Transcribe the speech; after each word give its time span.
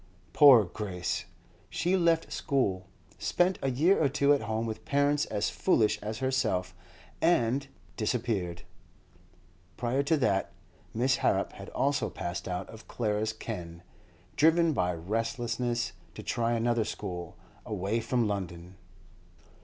Poor 0.33 0.63
Grace! 0.63 1.25
She 1.69 1.95
left 1.95 2.33
school, 2.33 2.87
spent 3.19 3.59
a 3.61 3.69
year 3.69 4.03
or 4.03 4.09
two 4.09 4.33
at 4.33 4.41
home 4.41 4.65
with 4.65 4.83
parents 4.83 5.25
as 5.27 5.51
foolish 5.51 5.99
as 6.01 6.17
herself, 6.17 6.73
and—disappeared. 7.21 8.63
Prior 9.77 10.01
to 10.01 10.17
that, 10.17 10.53
Miss 10.91 11.17
Harrop 11.17 11.53
had 11.53 11.69
also 11.69 12.09
passed 12.09 12.47
out 12.47 12.67
of 12.67 12.87
Clara's 12.87 13.31
ken, 13.31 13.83
driven 14.35 14.73
by 14.73 14.91
restlessness 14.91 15.91
to 16.15 16.23
try 16.23 16.53
another 16.53 16.83
school, 16.83 17.35
away 17.63 17.99
from 17.99 18.27
London. 18.27 18.77